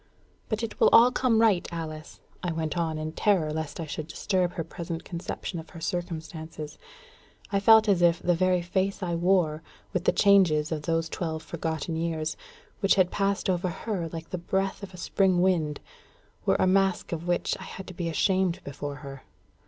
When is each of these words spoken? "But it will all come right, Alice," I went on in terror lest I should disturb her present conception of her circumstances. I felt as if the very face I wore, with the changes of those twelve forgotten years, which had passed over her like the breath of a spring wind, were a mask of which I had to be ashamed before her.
"But 0.49 0.63
it 0.63 0.79
will 0.79 0.89
all 0.91 1.11
come 1.11 1.39
right, 1.41 1.67
Alice," 1.71 2.21
I 2.41 2.51
went 2.51 2.75
on 2.75 2.97
in 2.97 3.11
terror 3.11 3.53
lest 3.53 3.79
I 3.79 3.85
should 3.85 4.07
disturb 4.07 4.53
her 4.53 4.63
present 4.63 5.03
conception 5.03 5.59
of 5.59 5.69
her 5.69 5.79
circumstances. 5.79 6.79
I 7.51 7.59
felt 7.59 7.87
as 7.87 8.01
if 8.01 8.19
the 8.19 8.33
very 8.33 8.63
face 8.63 9.03
I 9.03 9.13
wore, 9.13 9.61
with 9.93 10.05
the 10.05 10.11
changes 10.11 10.71
of 10.71 10.81
those 10.81 11.07
twelve 11.07 11.43
forgotten 11.43 11.95
years, 11.95 12.35
which 12.79 12.95
had 12.95 13.11
passed 13.11 13.47
over 13.47 13.69
her 13.69 14.09
like 14.09 14.31
the 14.31 14.39
breath 14.39 14.81
of 14.81 14.91
a 14.91 14.97
spring 14.97 15.39
wind, 15.39 15.79
were 16.47 16.57
a 16.57 16.65
mask 16.65 17.11
of 17.11 17.27
which 17.27 17.55
I 17.59 17.63
had 17.65 17.85
to 17.85 17.93
be 17.93 18.09
ashamed 18.09 18.59
before 18.63 18.95
her. 19.05 19.21